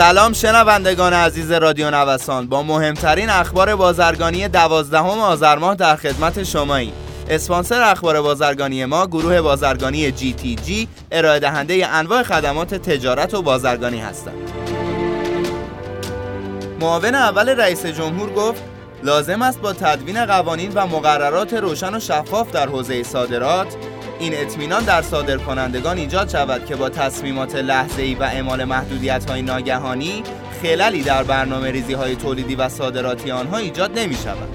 [0.00, 6.92] سلام شنوندگان عزیز رادیو نوسان با مهمترین اخبار بازرگانی دوازدهم آذر ماه در خدمت شماییم
[7.28, 13.42] اسپانسر اخبار بازرگانی ما گروه بازرگانی جی تی جی ارائه دهنده انواع خدمات تجارت و
[13.42, 14.34] بازرگانی هستند.
[16.80, 18.62] معاون اول رئیس جمهور گفت
[19.02, 23.76] لازم است با تدوین قوانین و مقررات روشن و شفاف در حوزه صادرات
[24.20, 30.22] این اطمینان در صادرکنندگان ایجاد شود که با تصمیمات لحظه‌ای و اعمال محدودیت‌های ناگهانی
[30.62, 34.48] خللی در برنامه ریزی های تولیدی و صادراتی آنها ایجاد نمی شود.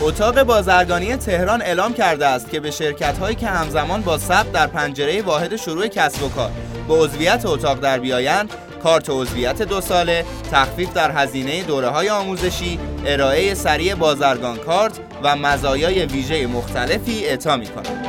[0.00, 4.66] اتاق بازرگانی تهران اعلام کرده است که به شرکت هایی که همزمان با ثبت در
[4.66, 6.50] پنجره واحد شروع کسب و کار
[6.88, 8.50] به عضویت اتاق در بیایند
[8.86, 15.36] کارت عضویت دو ساله، تخفیف در هزینه دوره های آموزشی، ارائه سریع بازرگان کارت و
[15.36, 18.06] مزایای ویژه مختلفی اعطا می کنند.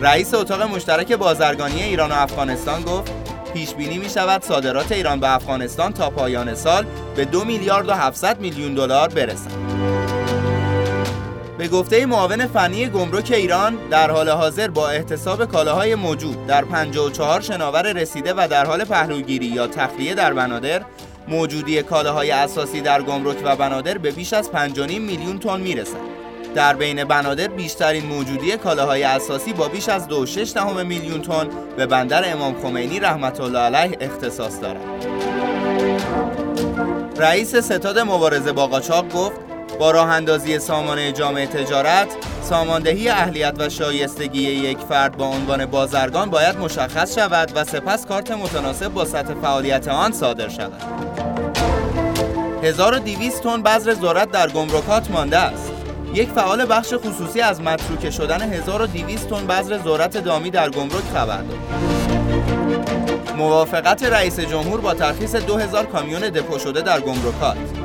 [0.00, 3.12] رئیس اتاق مشترک بازرگانی ایران و افغانستان گفت
[3.52, 7.92] پیش بینی می شود صادرات ایران به افغانستان تا پایان سال به دو میلیارد و
[7.92, 10.01] 700 میلیون دلار برسد.
[11.62, 17.40] به گفته معاون فنی گمرک ایران در حال حاضر با احتساب کالاهای موجود در 54
[17.40, 20.82] شناور رسیده و در حال پهلوگیری یا تخلیه در بنادر
[21.28, 25.96] موجودی کالاهای اساسی در گمرک و بنادر به بیش از 5.5 میلیون تن می‌رسد.
[26.54, 32.32] در بین بنادر بیشترین موجودی کالاهای اساسی با بیش از 2.6 میلیون تن به بندر
[32.32, 35.06] امام خمینی رحمت الله علیه اختصاص دارد.
[37.16, 42.08] رئیس ستاد مبارزه با قاچاق گفت با راه اندازی سامانه جامعه تجارت
[42.42, 48.30] ساماندهی اهلیت و شایستگی یک فرد با عنوان بازرگان باید مشخص شود و سپس کارت
[48.30, 50.82] متناسب با سطح فعالیت آن صادر شود.
[52.62, 55.72] 1200 تن بذر ذرت در گمرکات مانده است.
[56.14, 61.42] یک فعال بخش خصوصی از متروکه شدن 1200 تن بذر ذرت دامی در گمرک خبر
[61.42, 61.58] داد.
[63.36, 67.81] موافقت رئیس جمهور با ترخیص 2000 کامیون دپو شده در گمرکات.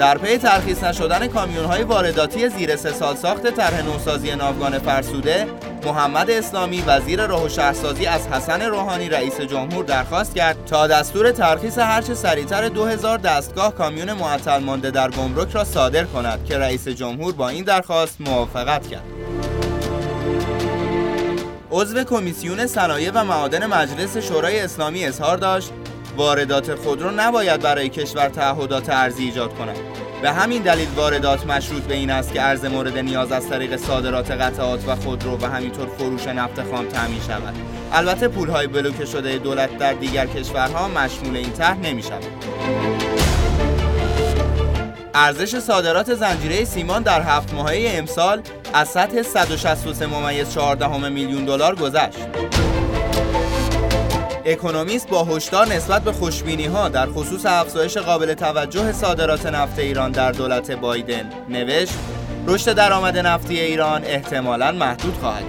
[0.00, 5.46] در پی ترخیص نشدن کامیون های وارداتی زیر سه سال ساخت طرح نوسازی ناوگان فرسوده
[5.86, 11.32] محمد اسلامی وزیر راه و شهرسازی از حسن روحانی رئیس جمهور درخواست کرد تا دستور
[11.32, 16.88] ترخیص هرچه سریعتر 2000 دستگاه کامیون معطل مانده در گمرک را صادر کند که رئیس
[16.88, 19.04] جمهور با این درخواست موافقت کرد.
[21.70, 25.72] عضو کمیسیون صنایع و معادن مجلس شورای اسلامی اظهار داشت
[26.16, 29.76] واردات خودرو نباید برای کشور تعهدات ارزی ایجاد کند
[30.22, 34.30] به همین دلیل واردات مشروط به این است که ارز مورد نیاز از طریق صادرات
[34.30, 37.54] قطعات و خودرو و همینطور فروش نفت خام تامین شود.
[37.92, 42.24] البته پولهای بلوکه شده دولت در دیگر کشورها مشمول این طرح نمی شود.
[45.14, 51.74] ارزش صادرات زنجیره سیمان در هفت ماهه امسال از سطح 163 ممیز 14 میلیون دلار
[51.74, 52.18] گذشت.
[54.44, 60.12] اکونومیست با هشدار نسبت به خوشبینی ها در خصوص افزایش قابل توجه صادرات نفت ایران
[60.12, 61.94] در دولت بایدن نوشت
[62.46, 65.44] رشد درآمد نفتی ایران احتمالاً محدود خواهد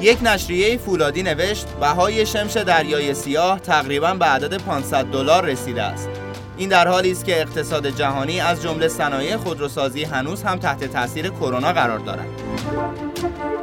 [0.00, 6.08] یک نشریه فولادی نوشت بهای شمش دریای سیاه تقریبا به عدد 500 دلار رسیده است.
[6.56, 11.28] این در حالی است که اقتصاد جهانی از جمله صنایع خودروسازی هنوز هم تحت تاثیر
[11.28, 12.28] کرونا قرار دارد.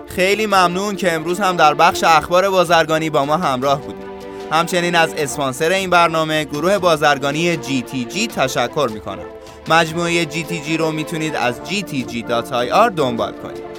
[0.08, 4.06] خیلی ممنون که امروز هم در بخش اخبار بازرگانی با ما همراه بودید.
[4.52, 9.26] همچنین از اسپانسر این برنامه گروه بازرگانی GTG تشکر می‌کنم.
[9.70, 13.75] مجموعه GTG رو می‌تونید از gtg.ir دنبال کنید.